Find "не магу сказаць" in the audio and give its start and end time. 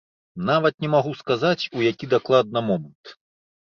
0.85-1.69